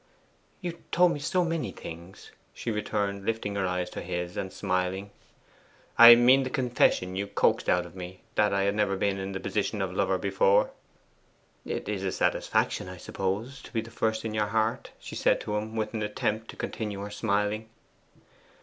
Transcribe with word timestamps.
'You 0.61 0.79
told 0.91 1.11
me 1.11 1.19
so 1.19 1.45
many 1.45 1.71
things,' 1.71 2.31
she 2.55 2.71
returned, 2.71 3.23
lifting 3.23 3.53
her 3.53 3.67
eyes 3.67 3.87
to 3.91 4.01
his 4.01 4.35
and 4.35 4.51
smiling. 4.51 5.11
'I 5.99 6.15
mean 6.15 6.41
the 6.41 6.49
confession 6.49 7.15
you 7.15 7.27
coaxed 7.27 7.69
out 7.69 7.85
of 7.85 7.95
me 7.95 8.21
that 8.33 8.51
I 8.51 8.63
had 8.63 8.73
never 8.73 8.97
been 8.97 9.19
in 9.19 9.33
the 9.33 9.39
position 9.39 9.79
of 9.79 9.93
lover 9.93 10.17
before.' 10.17 10.71
'It 11.67 11.87
is 11.87 12.03
a 12.03 12.11
satisfaction, 12.11 12.89
I 12.89 12.97
suppose, 12.97 13.61
to 13.61 13.71
be 13.71 13.81
the 13.81 13.91
first 13.91 14.25
in 14.25 14.33
your 14.33 14.47
heart,' 14.47 14.89
she 14.99 15.13
said 15.15 15.39
to 15.41 15.55
him, 15.55 15.75
with 15.75 15.93
an 15.93 16.01
attempt 16.01 16.49
to 16.49 16.55
continue 16.55 17.01
her 17.01 17.11
smiling. 17.11 17.69